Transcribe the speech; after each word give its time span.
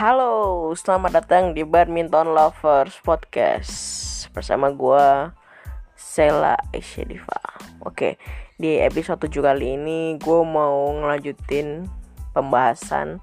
Halo, 0.00 0.72
selamat 0.72 1.12
datang 1.12 1.44
di 1.52 1.60
Badminton 1.60 2.32
Lovers 2.32 2.96
Podcast 3.04 3.68
bersama 4.32 4.72
gue 4.72 5.28
Sela 5.92 6.56
Isyadifa. 6.72 7.36
Oke, 7.84 8.16
di 8.56 8.80
episode 8.80 9.20
7 9.28 9.44
kali 9.44 9.76
ini 9.76 10.16
gue 10.16 10.40
mau 10.40 10.88
ngelanjutin 10.96 11.84
pembahasan 12.32 13.20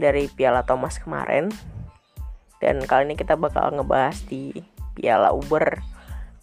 dari 0.00 0.32
Piala 0.32 0.64
Thomas 0.64 0.96
kemarin. 0.96 1.52
Dan 2.56 2.80
kali 2.88 3.12
ini 3.12 3.12
kita 3.12 3.36
bakal 3.36 3.76
ngebahas 3.76 4.16
di 4.32 4.64
Piala 4.96 5.36
Uber 5.36 5.76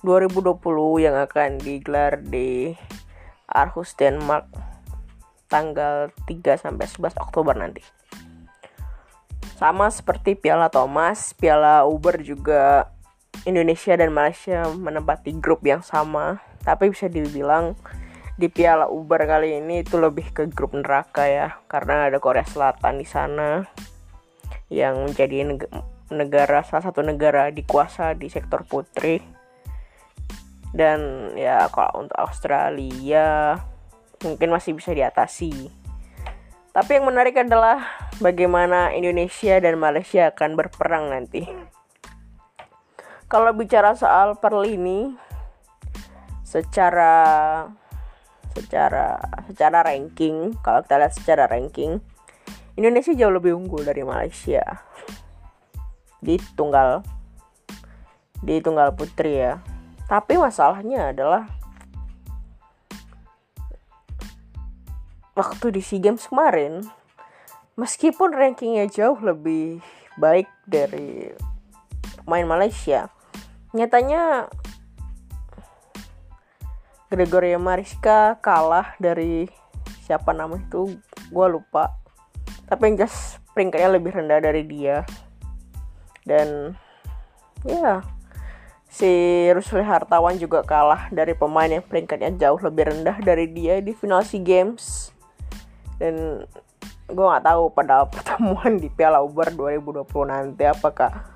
2020 0.05 0.61
yang 1.09 1.17
akan 1.17 1.57
digelar 1.57 2.21
di 2.21 2.77
Aarhus, 3.49 3.97
Denmark 3.97 4.45
tanggal 5.49 6.13
3 6.29 6.53
sampai 6.53 6.85
11 6.85 7.17
Oktober 7.17 7.57
nanti. 7.57 7.81
Sama 9.55 9.87
seperti 9.87 10.35
Piala 10.35 10.67
Thomas, 10.67 11.31
Piala 11.31 11.87
Uber 11.87 12.19
juga 12.19 12.91
Indonesia 13.47 13.95
dan 13.95 14.11
Malaysia 14.11 14.67
menempati 14.67 15.31
grup 15.39 15.63
yang 15.63 15.79
sama, 15.79 16.43
tapi 16.67 16.91
bisa 16.91 17.07
dibilang 17.07 17.71
di 18.35 18.51
Piala 18.51 18.91
Uber 18.91 19.23
kali 19.23 19.55
ini 19.63 19.79
itu 19.79 19.95
lebih 19.95 20.35
ke 20.35 20.51
grup 20.51 20.75
neraka 20.75 21.23
ya, 21.23 21.55
karena 21.71 22.11
ada 22.11 22.19
Korea 22.19 22.43
Selatan 22.43 22.99
di 22.99 23.07
sana 23.07 23.63
yang 24.67 25.07
menjadi 25.07 25.55
negara 26.11 26.59
salah 26.67 26.91
satu 26.91 26.99
negara 26.99 27.47
dikuasa 27.47 28.11
di 28.11 28.27
sektor 28.27 28.67
putri. 28.67 29.23
Dan 30.75 31.31
ya 31.39 31.71
kalau 31.71 32.03
untuk 32.03 32.19
Australia 32.19 33.55
mungkin 34.19 34.51
masih 34.51 34.75
bisa 34.75 34.91
diatasi. 34.91 35.71
Tapi 36.75 36.91
yang 36.91 37.07
menarik 37.07 37.39
adalah 37.39 38.04
bagaimana 38.19 38.95
Indonesia 38.95 39.59
dan 39.59 39.75
Malaysia 39.75 40.31
akan 40.31 40.55
berperang 40.55 41.11
nanti. 41.11 41.43
Kalau 43.25 43.51
bicara 43.57 43.97
soal 43.97 44.37
perlini 44.37 45.17
secara 46.45 47.13
secara 48.55 49.19
secara 49.51 49.83
ranking, 49.83 50.55
kalau 50.63 50.79
kita 50.85 50.95
lihat 51.01 51.13
secara 51.17 51.43
ranking, 51.51 51.99
Indonesia 52.79 53.11
jauh 53.11 53.33
lebih 53.33 53.57
unggul 53.57 53.83
dari 53.83 54.05
Malaysia 54.07 54.63
di 56.23 56.39
tunggal 56.55 57.03
di 58.39 58.61
tunggal 58.63 58.95
putri 58.95 59.43
ya. 59.43 59.59
Tapi 60.05 60.37
masalahnya 60.37 61.11
adalah 61.11 61.49
waktu 65.33 65.75
di 65.75 65.81
SEA 65.83 65.99
Games 65.99 66.29
kemarin 66.29 66.85
meskipun 67.75 68.31
rankingnya 68.35 68.87
jauh 68.87 69.19
lebih 69.19 69.83
baik 70.19 70.47
dari 70.67 71.31
pemain 72.23 72.47
Malaysia 72.47 73.11
nyatanya 73.75 74.47
Gregoria 77.05 77.61
Mariska 77.61 78.41
kalah 78.41 78.97
dari 78.97 79.45
siapa 80.03 80.33
nama 80.33 80.57
itu 80.57 80.97
gue 81.29 81.47
lupa. 81.47 81.93
Tapi 82.65 82.81
yang 82.91 83.05
jelas 83.05 83.37
peringkatnya 83.53 83.89
lebih 83.93 84.11
rendah 84.13 84.39
dari 84.41 84.65
dia. 84.65 85.05
Dan 86.25 86.73
ya 87.61 88.01
si 88.89 89.07
Rusli 89.53 89.85
Hartawan 89.85 90.41
juga 90.41 90.65
kalah 90.65 91.13
dari 91.13 91.37
pemain 91.37 91.69
yang 91.69 91.85
peringkatnya 91.85 92.33
jauh 92.41 92.57
lebih 92.57 92.89
rendah 92.89 93.21
dari 93.21 93.47
dia 93.53 93.79
di 93.85 93.93
final 93.93 94.25
SEA 94.25 94.41
Games. 94.41 95.13
Dan 96.01 96.43
gue 97.05 97.25
nggak 97.25 97.45
tahu 97.45 97.63
pada 97.69 98.05
pertemuan 98.11 98.81
di 98.81 98.89
Piala 98.89 99.21
Uber 99.21 99.53
2020 99.53 100.05
nanti 100.25 100.65
apakah 100.65 101.35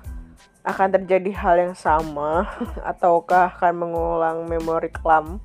akan 0.60 0.88
terjadi 0.92 1.30
hal 1.32 1.56
yang 1.56 1.74
sama 1.78 2.50
ataukah 2.90 3.56
akan 3.56 3.74
mengulang 3.86 4.44
memori 4.44 4.92
kelam 4.92 5.40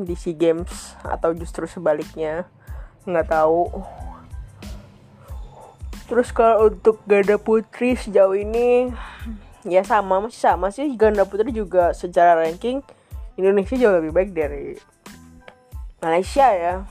di 0.00 0.16
SEA 0.16 0.32
Games 0.32 0.96
atau 1.04 1.36
justru 1.36 1.68
sebaliknya. 1.68 2.48
Nggak 3.04 3.28
tahu. 3.30 3.68
Terus 6.08 6.32
kalau 6.34 6.72
untuk 6.72 6.98
ganda 7.06 7.38
putri 7.38 7.94
sejauh 7.94 8.34
ini 8.34 8.90
ya 9.62 9.84
sama 9.86 10.18
masih 10.18 10.40
sama 10.40 10.72
sih. 10.74 10.90
Ganda 10.96 11.22
putri 11.28 11.54
juga 11.54 11.94
secara 11.94 12.40
ranking 12.40 12.82
Indonesia 13.38 13.76
jauh 13.78 13.94
lebih 14.00 14.10
baik 14.10 14.30
dari 14.34 14.74
Malaysia 16.00 16.48
ya 16.50 16.82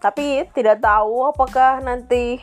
tapi 0.00 0.48
tidak 0.56 0.80
tahu 0.80 1.28
apakah 1.28 1.84
nanti 1.84 2.40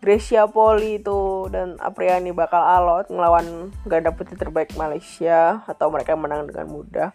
Gracia 0.00 0.48
Poli 0.48 0.96
itu 0.96 1.50
dan 1.52 1.76
Apriani 1.76 2.32
bakal 2.32 2.64
alot 2.64 3.12
ngelawan 3.12 3.68
ganda 3.84 4.08
putih 4.16 4.32
terbaik 4.32 4.72
Malaysia 4.72 5.60
atau 5.68 5.92
mereka 5.92 6.16
menang 6.16 6.48
dengan 6.48 6.72
mudah. 6.72 7.08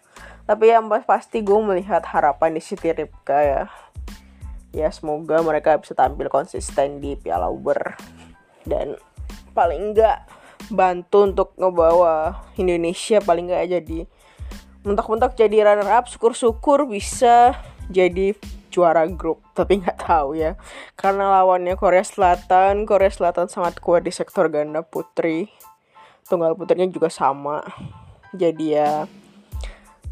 Tapi 0.46 0.70
yang 0.70 0.86
pasti 1.02 1.42
gue 1.42 1.58
melihat 1.58 2.06
harapan 2.06 2.54
di 2.54 2.62
Siti 2.62 2.86
Ripka 2.94 3.42
ya. 3.42 3.62
Ya 4.70 4.88
semoga 4.94 5.42
mereka 5.42 5.74
bisa 5.82 5.98
tampil 5.98 6.30
konsisten 6.30 7.02
di 7.02 7.18
Piala 7.18 7.50
Uber 7.50 7.98
dan 8.62 8.94
paling 9.50 9.90
enggak 9.90 10.22
bantu 10.70 11.26
untuk 11.26 11.48
ngebawa 11.58 12.46
Indonesia 12.54 13.18
paling 13.18 13.50
enggak 13.50 13.82
jadi 13.82 13.98
mentok-mentok 14.86 15.34
jadi 15.34 15.66
runner 15.66 15.90
up 15.90 16.06
syukur-syukur 16.06 16.86
bisa 16.86 17.58
jadi 17.90 18.38
juara 18.76 19.08
grup 19.08 19.40
tapi 19.56 19.80
nggak 19.80 20.04
tahu 20.04 20.36
ya. 20.36 20.60
Karena 20.92 21.40
lawannya 21.40 21.80
Korea 21.80 22.04
Selatan 22.04 22.84
Korea 22.84 23.08
Selatan 23.08 23.48
sangat 23.48 23.80
kuat 23.80 24.04
di 24.04 24.12
sektor 24.12 24.52
ganda 24.52 24.84
putri. 24.84 25.48
Tunggal 26.28 26.52
putrinya 26.52 26.84
juga 26.92 27.08
sama. 27.08 27.64
Jadi 28.36 28.76
ya 28.76 29.08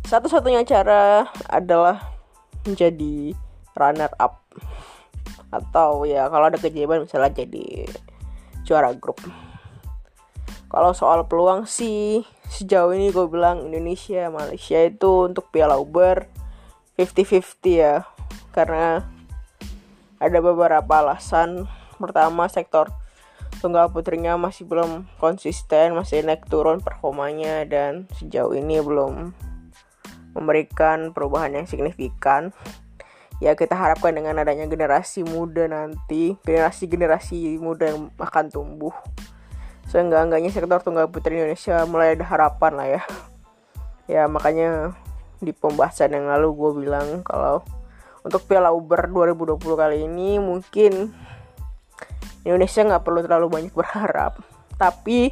satu-satunya 0.09 0.65
cara 0.65 1.29
adalah 1.49 2.17
menjadi 2.65 3.37
runner 3.77 4.13
up 4.17 4.41
atau 5.53 6.09
ya 6.09 6.27
kalau 6.33 6.49
ada 6.49 6.59
kejadian 6.59 7.05
misalnya 7.05 7.45
jadi 7.45 7.85
juara 8.65 8.97
grup. 8.97 9.21
Kalau 10.73 10.91
soal 10.91 11.31
peluang 11.31 11.71
sih 11.71 12.27
sejauh 12.51 12.91
ini 12.97 13.15
gue 13.15 13.27
bilang 13.31 13.71
Indonesia 13.71 14.27
Malaysia 14.27 14.83
itu 14.83 15.31
untuk 15.31 15.47
Piala 15.55 15.79
Uber 15.79 16.27
50-50 16.99 17.43
ya 17.71 18.03
karena 18.55 19.03
ada 20.23 20.39
beberapa 20.39 21.03
alasan. 21.03 21.67
Pertama 21.99 22.47
sektor 22.47 22.95
tunggal 23.59 23.91
putrinya 23.91 24.39
masih 24.39 24.67
belum 24.67 25.07
konsisten 25.19 25.95
masih 25.95 26.23
naik 26.27 26.47
turun 26.47 26.83
performanya 26.83 27.65
dan 27.65 28.07
sejauh 28.19 28.55
ini 28.55 28.83
belum 28.83 29.35
memberikan 30.35 31.11
perubahan 31.15 31.55
yang 31.55 31.67
signifikan. 31.67 32.55
Ya 33.43 33.59
kita 33.59 33.75
harapkan 33.75 34.15
dengan 34.15 34.39
adanya 34.39 34.71
generasi 34.71 35.27
muda 35.27 35.67
nanti 35.67 36.39
generasi-generasi 36.47 37.59
muda 37.59 37.91
yang 37.91 38.15
akan 38.17 38.47
tumbuh. 38.51 38.95
Seenggak-enggaknya 39.91 40.49
sektor 40.55 40.81
tunggal 40.81 41.11
putri 41.11 41.37
Indonesia 41.39 41.83
mulai 41.85 42.15
ada 42.15 42.25
harapan 42.25 42.73
lah 42.79 42.89
ya. 42.89 43.03
Ya 44.07 44.23
makanya 44.31 44.95
di 45.43 45.53
pembahasan 45.53 46.15
yang 46.15 46.31
lalu 46.31 46.49
gue 46.57 46.71
bilang 46.87 47.21
kalau 47.27 47.61
untuk 48.25 48.49
Piala 48.49 48.73
Uber 48.73 49.13
2020 49.13 49.61
kali 49.61 50.09
ini 50.09 50.41
mungkin 50.41 51.13
Indonesia 52.45 52.81
nggak 52.81 53.05
perlu 53.05 53.21
terlalu 53.21 53.49
banyak 53.53 53.73
berharap. 53.77 54.41
Tapi 54.81 55.29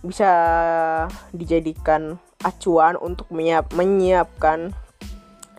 bisa 0.00 0.32
dijadikan 1.34 2.16
acuan 2.40 2.96
untuk 2.96 3.28
menyiap, 3.28 3.76
menyiapkan 3.76 4.72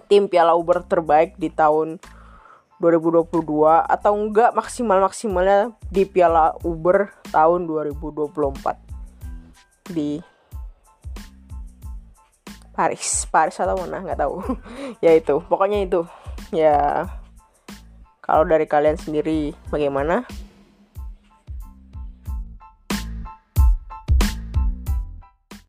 tim 0.10 0.26
Piala 0.32 0.58
Uber 0.58 0.82
terbaik 0.88 1.38
di 1.38 1.52
tahun 1.52 2.00
2022 2.82 3.30
atau 3.86 4.18
enggak 4.18 4.58
maksimal-maksimalnya 4.58 5.78
di 5.94 6.10
Piala 6.10 6.58
Uber 6.66 7.14
tahun 7.30 7.70
2024 7.70 9.94
di 9.94 10.18
Paris. 12.74 13.30
Paris 13.30 13.62
atau 13.62 13.78
mana? 13.78 14.02
Nggak 14.02 14.26
tahu. 14.26 14.42
Ya 15.06 15.14
itu 15.14 15.38
pokoknya 15.46 15.86
itu 15.86 16.02
ya 16.52 17.08
kalau 18.20 18.44
dari 18.44 18.68
kalian 18.68 19.00
sendiri 19.00 19.56
bagaimana 19.72 20.28